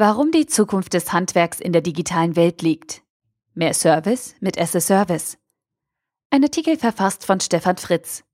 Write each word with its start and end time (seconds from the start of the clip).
Warum 0.00 0.30
die 0.30 0.46
Zukunft 0.46 0.94
des 0.94 1.12
Handwerks 1.12 1.60
in 1.60 1.74
der 1.74 1.82
digitalen 1.82 2.34
Welt 2.34 2.62
liegt. 2.62 3.02
Mehr 3.52 3.74
Service 3.74 4.34
mit 4.40 4.56
SS 4.56 4.86
Service. 4.86 5.36
Ein 6.30 6.42
Artikel 6.42 6.78
verfasst 6.78 7.26
von 7.26 7.38
Stefan 7.38 7.76
Fritz. 7.76 8.24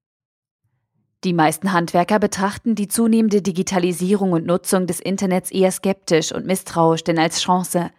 Die 1.24 1.32
meisten 1.32 1.72
Handwerker 1.72 2.20
betrachten 2.20 2.76
die 2.76 2.86
zunehmende 2.86 3.42
Digitalisierung 3.42 4.30
und 4.30 4.46
Nutzung 4.46 4.86
des 4.86 5.00
Internets 5.00 5.50
eher 5.50 5.72
skeptisch 5.72 6.30
und 6.30 6.46
misstrauisch 6.46 7.02
denn 7.02 7.18
als 7.18 7.40
Chance. 7.40 7.90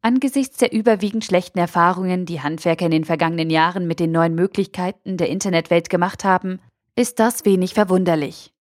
Angesichts 0.00 0.56
der 0.56 0.72
überwiegend 0.72 1.26
schlechten 1.26 1.58
Erfahrungen, 1.58 2.24
die 2.24 2.40
Handwerker 2.40 2.86
in 2.86 2.92
den 2.92 3.04
vergangenen 3.04 3.50
Jahren 3.50 3.86
mit 3.86 4.00
den 4.00 4.12
neuen 4.12 4.34
Möglichkeiten 4.34 5.18
der 5.18 5.28
Internetwelt 5.28 5.90
gemacht 5.90 6.24
haben, 6.24 6.58
ist 6.96 7.18
das 7.18 7.44
wenig 7.44 7.74
verwunderlich. 7.74 8.54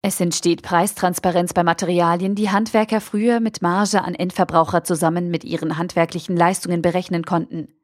Es 0.00 0.20
entsteht 0.20 0.62
Preistransparenz 0.62 1.52
bei 1.52 1.64
Materialien, 1.64 2.34
die 2.34 2.50
Handwerker 2.50 3.00
früher 3.00 3.40
mit 3.40 3.62
Marge 3.62 4.02
an 4.02 4.14
Endverbraucher 4.14 4.84
zusammen 4.84 5.30
mit 5.30 5.44
ihren 5.44 5.76
handwerklichen 5.76 6.36
Leistungen 6.36 6.82
berechnen 6.82 7.24
konnten. 7.24 7.74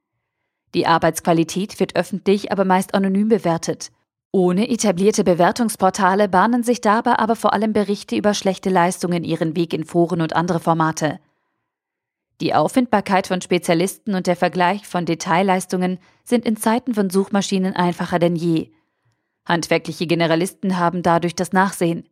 Die 0.75 0.87
Arbeitsqualität 0.87 1.81
wird 1.81 1.97
öffentlich, 1.97 2.53
aber 2.53 2.65
meist 2.65 2.95
anonym 2.95 3.29
bewertet. 3.29 3.91
Ohne 4.31 4.69
etablierte 4.69 5.23
Bewertungsportale 5.23 6.29
bahnen 6.29 6.65
sich 6.65 6.81
dabei 6.81 7.19
aber 7.19 7.37
vor 7.37 7.53
allem 7.53 7.73
Berichte 7.73 8.17
über 8.17 8.35
schlechte 8.35 8.71
Leistungen 8.71 9.23
ihren 9.23 9.55
Weg 9.55 9.73
in 9.73 9.85
Foren 9.85 10.21
und 10.21 10.35
andere 10.35 10.59
Formate. 10.59 11.21
Die 12.41 12.55
Auffindbarkeit 12.55 13.29
von 13.29 13.41
Spezialisten 13.41 14.15
und 14.15 14.27
der 14.27 14.35
Vergleich 14.35 14.87
von 14.89 15.07
Detailleistungen 15.07 15.99
sind 16.25 16.45
in 16.45 16.57
Zeiten 16.57 16.95
von 16.95 17.11
Suchmaschinen 17.11 17.77
einfacher 17.77 18.19
denn 18.19 18.35
je. 18.35 18.71
Handwerkliche 19.47 20.07
Generalisten 20.07 20.79
haben 20.79 21.03
dadurch 21.03 21.35
das 21.35 21.53
Nachsehen. 21.53 22.09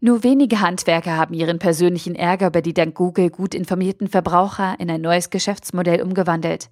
Nur 0.00 0.22
wenige 0.22 0.60
Handwerker 0.60 1.16
haben 1.16 1.34
ihren 1.34 1.58
persönlichen 1.58 2.14
Ärger 2.14 2.48
über 2.48 2.62
die 2.62 2.74
dank 2.74 2.94
Google 2.94 3.30
gut 3.30 3.54
informierten 3.54 4.08
Verbraucher 4.08 4.76
in 4.78 4.90
ein 4.90 5.00
neues 5.00 5.30
Geschäftsmodell 5.30 6.02
umgewandelt. 6.02 6.70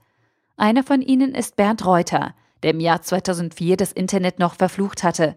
Einer 0.57 0.85
von 0.85 1.03
ihnen 1.03 1.35
ist 1.35 1.57
Bernd 1.57 1.85
Reuter, 1.85 2.35
der 2.63 2.71
im 2.71 2.81
Jahr 2.81 3.03
2004 3.03 3.77
das 3.77 3.93
Internet 3.93 4.39
noch 4.39 4.55
verflucht 4.55 5.03
hatte. 5.03 5.37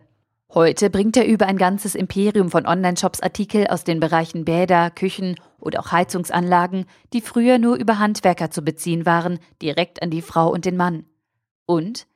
Heute 0.54 0.90
bringt 0.90 1.18
er 1.18 1.28
über 1.28 1.48
ein 1.48 1.58
ganzes 1.58 1.96
Imperium 1.96 2.50
von 2.50 2.66
Online-Shops 2.66 3.22
Artikel 3.22 3.68
aus 3.68 3.84
den 3.84 4.00
Bereichen 4.00 4.46
Bäder, 4.46 4.90
Küchen 4.92 5.36
oder 5.60 5.80
auch 5.80 5.92
Heizungsanlagen, 5.92 6.86
die 7.14 7.22
früher 7.22 7.58
nur 7.58 7.76
über 7.76 8.00
Handwerker 8.00 8.50
zu 8.50 8.62
beziehen 8.62 9.06
waren, 9.06 9.40
direkt 9.62 10.02
an 10.02 10.10
die 10.10 10.22
Frau 10.22 10.52
und 10.52 10.66
den 10.66 10.78
Mann. 10.78 11.06
Und 11.66 12.08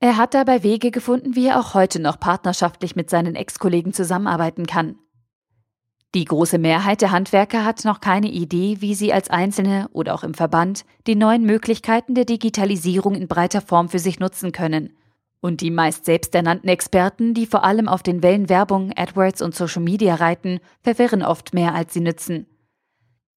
er 0.00 0.16
hat 0.16 0.34
dabei 0.34 0.62
Wege 0.62 0.90
gefunden, 0.90 1.34
wie 1.34 1.46
er 1.46 1.58
auch 1.58 1.74
heute 1.74 2.00
noch 2.00 2.20
partnerschaftlich 2.20 2.94
mit 2.96 3.10
seinen 3.10 3.34
Ex-Kollegen 3.34 3.92
zusammenarbeiten 3.92 4.66
kann. 4.66 4.98
Die 6.14 6.26
große 6.26 6.58
Mehrheit 6.58 7.00
der 7.00 7.10
Handwerker 7.10 7.64
hat 7.64 7.84
noch 7.84 8.00
keine 8.00 8.28
Idee, 8.28 8.76
wie 8.80 8.94
sie 8.94 9.12
als 9.12 9.30
Einzelne 9.30 9.88
oder 9.92 10.14
auch 10.14 10.22
im 10.22 10.34
Verband 10.34 10.84
die 11.08 11.16
neuen 11.16 11.44
Möglichkeiten 11.44 12.14
der 12.14 12.24
Digitalisierung 12.24 13.16
in 13.16 13.26
breiter 13.26 13.60
Form 13.60 13.88
für 13.88 13.98
sich 13.98 14.20
nutzen 14.20 14.52
können. 14.52 14.96
Und 15.40 15.60
die 15.60 15.72
meist 15.72 16.04
selbsternannten 16.04 16.68
Experten, 16.68 17.34
die 17.34 17.46
vor 17.46 17.64
allem 17.64 17.88
auf 17.88 18.04
den 18.04 18.22
Wellen 18.22 18.48
Werbung, 18.48 18.92
AdWords 18.96 19.42
und 19.42 19.56
Social 19.56 19.82
Media 19.82 20.14
reiten, 20.14 20.60
verwirren 20.82 21.22
oft 21.22 21.52
mehr, 21.52 21.74
als 21.74 21.92
sie 21.92 22.00
nützen. 22.00 22.46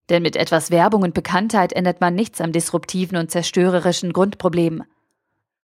Denn 0.10 0.22
mit 0.22 0.36
etwas 0.36 0.70
Werbung 0.70 1.02
und 1.02 1.16
Bekanntheit 1.16 1.74
ändert 1.74 2.00
man 2.00 2.14
nichts 2.14 2.40
am 2.40 2.52
disruptiven 2.52 3.18
und 3.18 3.32
zerstörerischen 3.32 4.14
Grundproblem. 4.14 4.84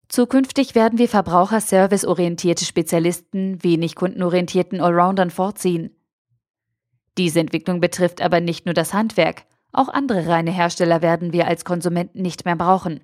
Zukünftig 0.07 0.75
werden 0.75 0.99
wir 0.99 1.09
Verbraucher 1.09 1.61
serviceorientierte 1.61 2.65
Spezialisten 2.65 3.63
wenig 3.63 3.95
kundenorientierten 3.95 4.81
Allroundern 4.81 5.31
vorziehen. 5.31 5.91
Diese 7.17 7.39
Entwicklung 7.39 7.79
betrifft 7.79 8.21
aber 8.21 8.39
nicht 8.39 8.65
nur 8.65 8.73
das 8.73 8.93
Handwerk, 8.93 9.45
auch 9.71 9.89
andere 9.89 10.27
reine 10.27 10.51
Hersteller 10.51 11.01
werden 11.01 11.33
wir 11.33 11.47
als 11.47 11.65
Konsumenten 11.65 12.21
nicht 12.21 12.45
mehr 12.45 12.55
brauchen. 12.55 13.01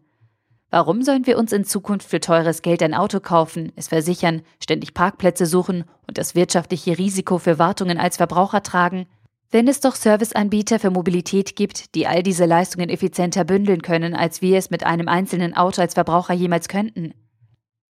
Warum 0.70 1.02
sollen 1.02 1.26
wir 1.26 1.38
uns 1.38 1.52
in 1.52 1.66
Zukunft 1.66 2.08
für 2.08 2.22
teures 2.22 2.62
Geld 2.62 2.82
ein 2.82 2.94
Auto 2.94 3.20
kaufen, 3.20 3.74
es 3.76 3.90
versichern, 3.90 4.42
ständig 4.62 4.94
Parkplätze 4.94 5.46
suchen 5.46 5.84
und 6.08 6.18
das 6.18 6.34
wirtschaftliche 6.34 6.98
Risiko 6.98 7.40
für 7.40 7.60
Wartungen 7.60 7.98
als 7.98 8.16
Verbraucher 8.18 8.64
tragen, 8.64 9.08
wenn 9.52 9.68
es 9.68 9.82
doch 9.82 9.96
Serviceanbieter 9.96 10.80
für 10.80 10.90
Mobilität 10.90 11.56
gibt, 11.58 11.94
die 11.94 12.08
all 12.08 12.24
diese 12.24 12.46
Leistungen 12.46 12.90
effizienter 12.90 13.44
bündeln 13.44 13.82
können, 13.82 14.16
als 14.16 14.42
wir 14.42 14.58
es 14.58 14.70
mit 14.70 14.86
einem 14.86 15.10
einzelnen 15.10 15.56
Auto 15.56 15.82
als 15.82 15.94
Verbraucher 15.94 16.34
jemals 16.34 16.70
könnten. 16.70 17.14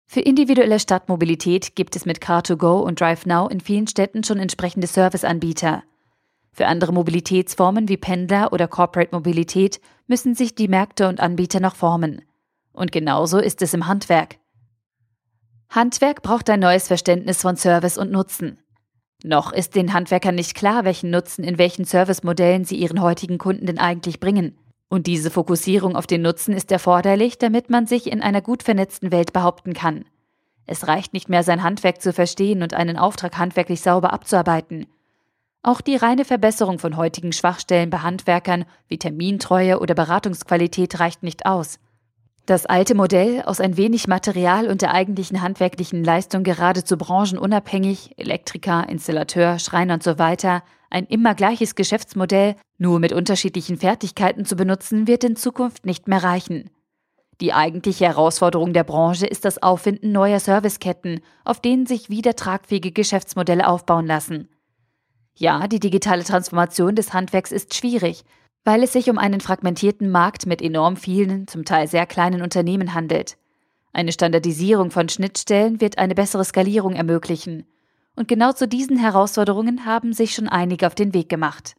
Für 0.08 0.22
individuelle 0.22 0.80
Stadtmobilität 0.80 1.76
gibt 1.76 1.96
es 1.96 2.06
mit 2.06 2.20
Car2Go 2.20 2.82
und 2.82 3.00
DriveNow 3.00 3.50
in 3.50 3.62
vielen 3.62 3.88
Städten 3.88 4.24
schon 4.24 4.40
entsprechende 4.40 4.88
Serviceanbieter. 4.88 5.84
Für 6.52 6.68
andere 6.68 6.92
Mobilitätsformen 6.92 7.88
wie 7.88 7.96
Pendler 7.96 8.52
oder 8.52 8.68
Corporate 8.68 9.16
Mobilität 9.16 9.80
müssen 10.08 10.36
sich 10.36 10.54
die 10.54 10.68
Märkte 10.68 11.08
und 11.08 11.22
Anbieter 11.22 11.62
noch 11.62 11.76
formen. 11.76 12.24
Und 12.74 12.92
genauso 12.92 13.38
ist 13.38 13.62
es 13.62 13.74
im 13.74 13.88
Handwerk. 13.88 14.38
Handwerk 15.70 16.22
braucht 16.22 16.50
ein 16.50 16.60
neues 16.60 16.88
Verständnis 16.88 17.42
von 17.42 17.56
Service 17.56 17.98
und 17.98 18.12
Nutzen. 18.12 18.58
Noch 19.24 19.52
ist 19.54 19.76
den 19.76 19.94
Handwerkern 19.94 20.36
nicht 20.36 20.56
klar, 20.56 20.84
welchen 20.84 21.12
Nutzen 21.12 21.44
in 21.44 21.58
welchen 21.58 21.86
Servicemodellen 21.86 22.66
sie 22.66 22.76
ihren 22.76 23.02
heutigen 23.02 23.38
Kunden 23.38 23.68
denn 23.68 23.78
eigentlich 23.78 24.20
bringen. 24.20 24.58
Und 24.90 25.08
diese 25.08 25.30
Fokussierung 25.32 25.96
auf 25.96 26.08
den 26.08 26.22
Nutzen 26.22 26.54
ist 26.54 26.72
erforderlich, 26.72 27.38
damit 27.38 27.70
man 27.70 27.88
sich 27.88 28.12
in 28.12 28.22
einer 28.22 28.42
gut 28.42 28.64
vernetzten 28.64 29.12
Welt 29.12 29.32
behaupten 29.32 29.74
kann. 29.74 30.06
Es 30.66 30.88
reicht 30.88 31.14
nicht 31.14 31.30
mehr, 31.30 31.44
sein 31.44 31.64
Handwerk 31.64 32.02
zu 32.02 32.14
verstehen 32.14 32.64
und 32.64 32.74
einen 32.74 32.98
Auftrag 32.98 33.38
handwerklich 33.38 33.82
sauber 33.82 34.12
abzuarbeiten. 34.12 34.88
Auch 35.64 35.82
die 35.82 35.96
reine 35.96 36.26
Verbesserung 36.26 36.80
von 36.80 36.98
heutigen 36.98 37.34
Schwachstellen 37.34 37.92
bei 37.92 38.00
Handwerkern 38.00 38.66
wie 38.88 38.98
Termintreue 38.98 39.80
oder 39.80 39.94
Beratungsqualität 39.94 41.00
reicht 41.00 41.24
nicht 41.24 41.46
aus. 41.46 41.80
Das 42.46 42.66
alte 42.66 42.96
Modell, 42.96 43.44
aus 43.44 43.60
ein 43.60 43.78
wenig 43.78 44.08
Material 44.08 44.68
und 44.68 44.82
der 44.82 44.94
eigentlichen 44.94 45.42
handwerklichen 45.42 46.04
Leistung 46.04 46.44
geradezu 46.44 46.98
branchenunabhängig, 46.98 48.16
Elektriker, 48.18 48.90
Installateur, 48.90 49.60
Schreiner 49.60 49.96
und 49.96 50.04
so 50.04 50.18
weiter, 50.18 50.64
ein 50.90 51.06
immer 51.06 51.36
gleiches 51.36 51.76
Geschäftsmodell, 51.76 52.56
nur 52.78 53.00
mit 53.00 53.14
unterschiedlichen 53.14 53.78
Fertigkeiten 53.78 54.46
zu 54.46 54.56
benutzen, 54.56 55.08
wird 55.08 55.24
in 55.24 55.36
Zukunft 55.36 55.86
nicht 55.86 56.08
mehr 56.08 56.24
reichen. 56.24 56.70
Die 57.40 57.54
eigentliche 57.54 58.06
Herausforderung 58.06 58.74
der 58.74 58.84
Branche 58.84 59.26
ist 59.26 59.46
das 59.46 59.62
Auffinden 59.62 60.12
neuer 60.12 60.40
Serviceketten, 60.40 61.22
auf 61.46 61.60
denen 61.60 61.86
sich 61.86 62.10
wieder 62.10 62.36
tragfähige 62.36 62.92
Geschäftsmodelle 62.92 63.68
aufbauen 63.68 64.06
lassen. 64.06 64.50
Ja, 65.36 65.68
die 65.68 65.80
digitale 65.80 66.24
Transformation 66.24 66.96
des 66.96 67.14
Handwerks 67.14 67.52
ist 67.52 67.74
schwierig, 67.74 68.24
weil 68.64 68.84
es 68.84 68.94
sich 68.94 69.10
um 69.10 69.18
einen 69.18 69.42
fragmentierten 69.42 70.10
Markt 70.10 70.46
mit 70.46 70.62
enorm 70.62 70.96
vielen, 70.98 71.48
zum 71.48 71.66
Teil 71.66 71.88
sehr 71.88 72.06
kleinen 72.06 72.42
Unternehmen 72.42 72.94
handelt. 72.94 73.38
Eine 73.94 74.12
Standardisierung 74.12 74.92
von 74.92 75.10
Schnittstellen 75.10 75.82
wird 75.82 75.98
eine 75.98 76.16
bessere 76.16 76.46
Skalierung 76.46 76.94
ermöglichen. 76.94 77.66
Und 78.16 78.28
genau 78.28 78.52
zu 78.52 78.68
diesen 78.68 78.98
Herausforderungen 78.98 79.86
haben 79.86 80.14
sich 80.14 80.34
schon 80.34 80.48
einige 80.48 80.88
auf 80.88 80.96
den 80.96 81.14
Weg 81.14 81.30
gemacht. 81.30 81.76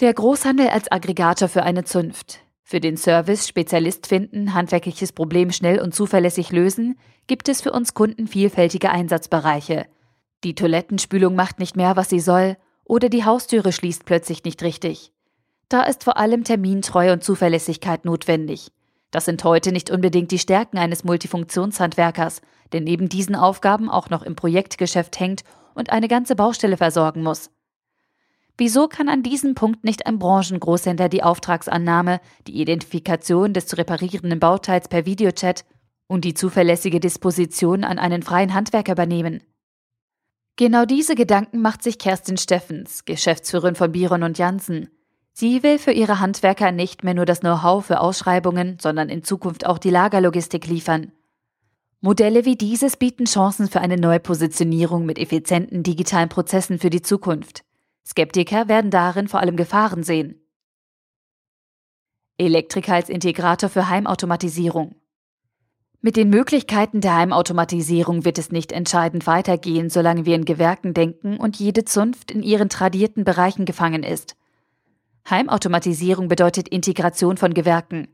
Der 0.00 0.12
Großhandel 0.12 0.68
als 0.68 0.90
Aggregator 0.92 1.48
für 1.48 1.62
eine 1.62 1.84
Zunft. 1.84 2.40
Für 2.62 2.80
den 2.80 2.96
Service 2.96 3.48
Spezialist 3.48 4.06
finden, 4.06 4.52
handwerkliches 4.52 5.12
Problem 5.12 5.52
schnell 5.52 5.80
und 5.80 5.94
zuverlässig 5.94 6.50
lösen, 6.50 6.98
gibt 7.26 7.48
es 7.48 7.62
für 7.62 7.72
uns 7.72 7.94
Kunden 7.94 8.26
vielfältige 8.26 8.90
Einsatzbereiche. 8.90 9.86
Die 10.44 10.54
Toilettenspülung 10.54 11.34
macht 11.34 11.58
nicht 11.58 11.76
mehr, 11.76 11.96
was 11.96 12.10
sie 12.10 12.20
soll, 12.20 12.56
oder 12.84 13.08
die 13.08 13.24
Haustüre 13.24 13.72
schließt 13.72 14.04
plötzlich 14.04 14.44
nicht 14.44 14.62
richtig. 14.62 15.12
Da 15.68 15.82
ist 15.82 16.04
vor 16.04 16.16
allem 16.16 16.44
Termintreue 16.44 17.12
und 17.12 17.24
Zuverlässigkeit 17.24 18.04
notwendig. 18.04 18.70
Das 19.10 19.24
sind 19.24 19.42
heute 19.44 19.72
nicht 19.72 19.90
unbedingt 19.90 20.30
die 20.30 20.38
Stärken 20.38 20.78
eines 20.78 21.02
Multifunktionshandwerkers, 21.02 22.40
der 22.72 22.80
neben 22.80 23.08
diesen 23.08 23.34
Aufgaben 23.34 23.88
auch 23.90 24.10
noch 24.10 24.22
im 24.22 24.36
Projektgeschäft 24.36 25.18
hängt 25.18 25.42
und 25.74 25.90
eine 25.90 26.08
ganze 26.08 26.36
Baustelle 26.36 26.76
versorgen 26.76 27.22
muss. 27.22 27.50
Wieso 28.58 28.88
kann 28.88 29.08
an 29.08 29.22
diesem 29.22 29.54
Punkt 29.54 29.84
nicht 29.84 30.06
ein 30.06 30.18
Branchengroßhändler 30.18 31.08
die 31.08 31.22
Auftragsannahme, 31.22 32.20
die 32.46 32.60
Identifikation 32.60 33.52
des 33.52 33.66
zu 33.66 33.76
reparierenden 33.76 34.40
Bauteils 34.40 34.88
per 34.88 35.04
Videochat 35.04 35.64
und 36.06 36.24
die 36.24 36.34
zuverlässige 36.34 37.00
Disposition 37.00 37.84
an 37.84 37.98
einen 37.98 38.22
freien 38.22 38.54
Handwerker 38.54 38.92
übernehmen? 38.92 39.42
Genau 40.56 40.86
diese 40.86 41.14
Gedanken 41.16 41.60
macht 41.60 41.82
sich 41.82 41.98
Kerstin 41.98 42.38
Steffens, 42.38 43.04
Geschäftsführerin 43.04 43.74
von 43.74 43.92
Biron 43.92 44.22
und 44.22 44.38
Janssen. 44.38 44.88
Sie 45.38 45.62
will 45.62 45.78
für 45.78 45.92
ihre 45.92 46.18
Handwerker 46.18 46.72
nicht 46.72 47.04
mehr 47.04 47.12
nur 47.12 47.26
das 47.26 47.40
Know-how 47.40 47.84
für 47.84 48.00
Ausschreibungen, 48.00 48.78
sondern 48.80 49.10
in 49.10 49.22
Zukunft 49.22 49.66
auch 49.66 49.76
die 49.76 49.90
Lagerlogistik 49.90 50.66
liefern. 50.66 51.12
Modelle 52.00 52.46
wie 52.46 52.56
dieses 52.56 52.96
bieten 52.96 53.26
Chancen 53.26 53.68
für 53.68 53.82
eine 53.82 53.98
neue 53.98 54.18
Positionierung 54.18 55.04
mit 55.04 55.18
effizienten 55.18 55.82
digitalen 55.82 56.30
Prozessen 56.30 56.78
für 56.78 56.88
die 56.88 57.02
Zukunft. 57.02 57.64
Skeptiker 58.06 58.68
werden 58.68 58.90
darin 58.90 59.28
vor 59.28 59.40
allem 59.40 59.56
Gefahren 59.56 60.04
sehen. 60.04 60.40
Elektriker 62.38 62.94
als 62.94 63.10
Integrator 63.10 63.68
für 63.68 63.90
Heimautomatisierung. 63.90 64.94
Mit 66.00 66.16
den 66.16 66.30
Möglichkeiten 66.30 67.02
der 67.02 67.14
Heimautomatisierung 67.14 68.24
wird 68.24 68.38
es 68.38 68.52
nicht 68.52 68.72
entscheidend 68.72 69.26
weitergehen, 69.26 69.90
solange 69.90 70.24
wir 70.24 70.34
in 70.34 70.46
Gewerken 70.46 70.94
denken 70.94 71.36
und 71.36 71.58
jede 71.58 71.84
Zunft 71.84 72.30
in 72.30 72.42
ihren 72.42 72.70
tradierten 72.70 73.24
Bereichen 73.24 73.66
gefangen 73.66 74.02
ist. 74.02 74.34
Heimautomatisierung 75.28 76.28
bedeutet 76.28 76.68
Integration 76.68 77.36
von 77.36 77.52
Gewerken. 77.52 78.08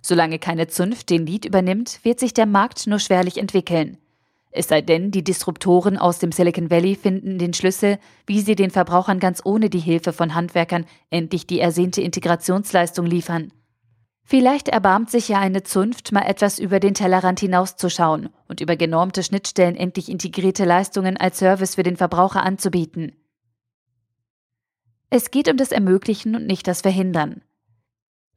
Solange 0.00 0.38
keine 0.38 0.66
Zunft 0.66 1.10
den 1.10 1.26
Lied 1.26 1.44
übernimmt, 1.44 2.00
wird 2.04 2.20
sich 2.20 2.34
der 2.34 2.46
Markt 2.46 2.86
nur 2.86 2.98
schwerlich 2.98 3.38
entwickeln. 3.38 3.98
Es 4.50 4.68
sei 4.68 4.82
denn, 4.82 5.10
die 5.10 5.24
Disruptoren 5.24 5.98
aus 5.98 6.20
dem 6.20 6.30
Silicon 6.30 6.70
Valley 6.70 6.94
finden 6.94 7.38
den 7.38 7.54
Schlüssel, 7.54 7.98
wie 8.26 8.40
sie 8.40 8.54
den 8.54 8.70
Verbrauchern 8.70 9.18
ganz 9.18 9.42
ohne 9.44 9.68
die 9.68 9.80
Hilfe 9.80 10.12
von 10.12 10.34
Handwerkern 10.34 10.86
endlich 11.10 11.46
die 11.46 11.58
ersehnte 11.58 12.02
Integrationsleistung 12.02 13.04
liefern. 13.04 13.52
Vielleicht 14.22 14.68
erbarmt 14.68 15.10
sich 15.10 15.28
ja 15.28 15.38
eine 15.38 15.64
Zunft, 15.64 16.12
mal 16.12 16.22
etwas 16.22 16.58
über 16.58 16.80
den 16.80 16.94
Tellerrand 16.94 17.40
hinauszuschauen 17.40 18.30
und 18.48 18.60
über 18.60 18.76
genormte 18.76 19.22
Schnittstellen 19.22 19.76
endlich 19.76 20.08
integrierte 20.08 20.64
Leistungen 20.64 21.16
als 21.16 21.38
Service 21.38 21.74
für 21.74 21.82
den 21.82 21.96
Verbraucher 21.96 22.42
anzubieten. 22.42 23.12
Es 25.10 25.30
geht 25.30 25.48
um 25.48 25.56
das 25.56 25.72
Ermöglichen 25.72 26.34
und 26.34 26.46
nicht 26.46 26.66
das 26.66 26.80
Verhindern. 26.80 27.42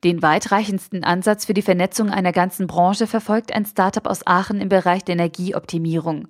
Den 0.03 0.21
weitreichendsten 0.21 1.03
Ansatz 1.03 1.45
für 1.45 1.53
die 1.53 1.63
Vernetzung 1.63 2.11
einer 2.11 2.31
ganzen 2.31 2.67
Branche 2.67 3.07
verfolgt 3.07 3.51
ein 3.51 3.65
Startup 3.65 4.05
aus 4.05 4.27
Aachen 4.27 4.61
im 4.61 4.69
Bereich 4.69 5.03
der 5.03 5.13
Energieoptimierung. 5.13 6.27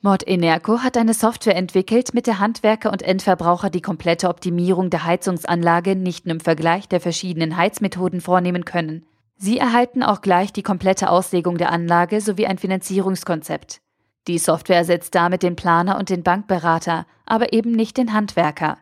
Mod 0.00 0.26
Enerco 0.26 0.78
hat 0.78 0.96
eine 0.96 1.14
Software 1.14 1.54
entwickelt, 1.54 2.14
mit 2.14 2.26
der 2.26 2.40
Handwerker 2.40 2.90
und 2.90 3.02
Endverbraucher 3.02 3.70
die 3.70 3.82
komplette 3.82 4.28
Optimierung 4.28 4.90
der 4.90 5.04
Heizungsanlage 5.04 5.94
nicht 5.94 6.26
nur 6.26 6.34
im 6.34 6.40
Vergleich 6.40 6.88
der 6.88 7.00
verschiedenen 7.00 7.56
Heizmethoden 7.56 8.20
vornehmen 8.20 8.64
können. 8.64 9.04
Sie 9.36 9.58
erhalten 9.58 10.02
auch 10.02 10.20
gleich 10.20 10.52
die 10.52 10.64
komplette 10.64 11.08
Auslegung 11.08 11.56
der 11.58 11.70
Anlage 11.70 12.20
sowie 12.20 12.46
ein 12.46 12.58
Finanzierungskonzept. 12.58 13.80
Die 14.26 14.38
Software 14.38 14.78
ersetzt 14.78 15.14
damit 15.14 15.42
den 15.42 15.54
Planer 15.54 15.98
und 15.98 16.08
den 16.08 16.22
Bankberater, 16.22 17.06
aber 17.26 17.52
eben 17.52 17.70
nicht 17.70 17.96
den 17.96 18.12
Handwerker. 18.12 18.78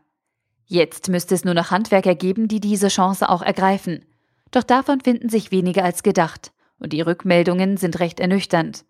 Jetzt 0.73 1.09
müsste 1.09 1.35
es 1.35 1.45
nur 1.45 1.55
noch 1.55 1.73
Handwerker 1.73 2.15
geben, 2.15 2.47
die 2.47 2.61
diese 2.61 2.87
Chance 2.87 3.29
auch 3.29 3.43
ergreifen. 3.43 4.05
Doch 4.53 4.63
davon 4.63 5.01
finden 5.01 5.29
sich 5.29 5.51
weniger 5.51 5.83
als 5.83 6.05
gedacht, 6.05 6.53
und 6.79 6.93
die 6.93 7.01
Rückmeldungen 7.01 7.77
sind 7.77 7.99
recht 7.99 8.21
ernüchternd. 8.21 8.85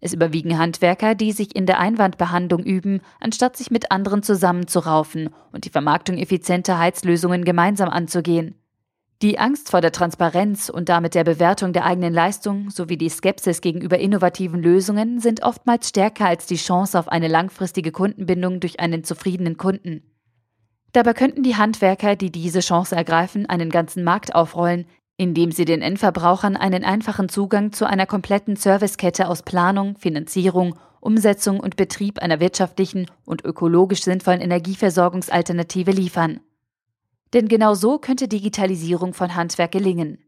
Es 0.00 0.14
überwiegen 0.14 0.56
Handwerker, 0.56 1.14
die 1.14 1.32
sich 1.32 1.54
in 1.54 1.66
der 1.66 1.78
Einwandbehandlung 1.78 2.62
üben, 2.62 3.02
anstatt 3.20 3.58
sich 3.58 3.70
mit 3.70 3.92
anderen 3.92 4.22
zusammenzuraufen 4.22 5.28
und 5.52 5.66
die 5.66 5.70
Vermarktung 5.70 6.16
effizienter 6.16 6.78
Heizlösungen 6.78 7.44
gemeinsam 7.44 7.90
anzugehen. 7.90 8.54
Die 9.20 9.38
Angst 9.38 9.68
vor 9.70 9.82
der 9.82 9.92
Transparenz 9.92 10.70
und 10.70 10.88
damit 10.88 11.14
der 11.14 11.24
Bewertung 11.24 11.74
der 11.74 11.84
eigenen 11.84 12.14
Leistung 12.14 12.70
sowie 12.70 12.96
die 12.96 13.10
Skepsis 13.10 13.60
gegenüber 13.60 13.98
innovativen 13.98 14.62
Lösungen 14.62 15.20
sind 15.20 15.42
oftmals 15.42 15.90
stärker 15.90 16.24
als 16.24 16.46
die 16.46 16.56
Chance 16.56 16.98
auf 16.98 17.08
eine 17.08 17.28
langfristige 17.28 17.92
Kundenbindung 17.92 18.60
durch 18.60 18.80
einen 18.80 19.04
zufriedenen 19.04 19.58
Kunden. 19.58 20.09
Dabei 20.92 21.14
könnten 21.14 21.42
die 21.42 21.56
Handwerker, 21.56 22.16
die 22.16 22.32
diese 22.32 22.60
Chance 22.60 22.96
ergreifen, 22.96 23.46
einen 23.46 23.70
ganzen 23.70 24.02
Markt 24.02 24.34
aufrollen, 24.34 24.86
indem 25.16 25.52
sie 25.52 25.64
den 25.64 25.82
Endverbrauchern 25.82 26.56
einen 26.56 26.82
einfachen 26.82 27.28
Zugang 27.28 27.72
zu 27.72 27.86
einer 27.86 28.06
kompletten 28.06 28.56
Servicekette 28.56 29.28
aus 29.28 29.42
Planung, 29.42 29.96
Finanzierung, 29.98 30.76
Umsetzung 31.00 31.60
und 31.60 31.76
Betrieb 31.76 32.20
einer 32.20 32.40
wirtschaftlichen 32.40 33.06
und 33.24 33.44
ökologisch 33.44 34.02
sinnvollen 34.02 34.40
Energieversorgungsalternative 34.40 35.92
liefern. 35.92 36.40
Denn 37.32 37.48
genau 37.48 37.74
so 37.74 37.98
könnte 37.98 38.28
Digitalisierung 38.28 39.14
von 39.14 39.34
Handwerk 39.36 39.72
gelingen. 39.72 40.18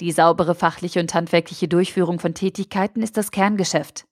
Die 0.00 0.12
saubere 0.12 0.54
fachliche 0.54 1.00
und 1.00 1.12
handwerkliche 1.12 1.68
Durchführung 1.68 2.18
von 2.18 2.32
Tätigkeiten 2.32 3.02
ist 3.02 3.16
das 3.16 3.30
Kerngeschäft. 3.30 4.06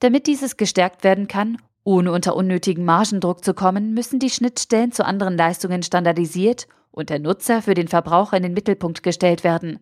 Damit 0.00 0.26
dieses 0.26 0.56
gestärkt 0.56 1.04
werden 1.04 1.28
kann, 1.28 1.58
ohne 1.86 2.10
unter 2.10 2.34
unnötigen 2.34 2.84
Margendruck 2.84 3.44
zu 3.44 3.54
kommen, 3.54 3.94
müssen 3.94 4.18
die 4.18 4.30
Schnittstellen 4.30 4.90
zu 4.90 5.06
anderen 5.06 5.36
Leistungen 5.36 5.84
standardisiert 5.84 6.66
und 6.90 7.10
der 7.10 7.20
Nutzer 7.20 7.62
für 7.62 7.74
den 7.74 7.86
Verbraucher 7.86 8.36
in 8.36 8.42
den 8.42 8.54
Mittelpunkt 8.54 9.04
gestellt 9.04 9.44
werden. 9.44 9.78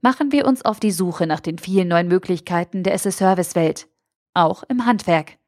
Machen 0.00 0.30
wir 0.30 0.46
uns 0.46 0.64
auf 0.64 0.78
die 0.78 0.92
Suche 0.92 1.26
nach 1.26 1.40
den 1.40 1.58
vielen 1.58 1.88
neuen 1.88 2.06
Möglichkeiten 2.06 2.84
der 2.84 2.94
SS-Service-Welt, 2.94 3.88
auch 4.32 4.62
im 4.68 4.86
Handwerk. 4.86 5.38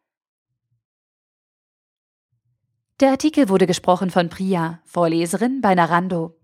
Der 2.99 3.11
Artikel 3.11 3.49
wurde 3.49 3.69
gesprochen 3.69 4.11
von 4.11 4.29
Priya, 4.29 4.81
Vorleserin 4.85 5.61
bei 5.61 5.77
Narando. 5.77 6.38